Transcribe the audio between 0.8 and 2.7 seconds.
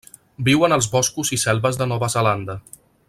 boscos i selves de Nova Zelanda.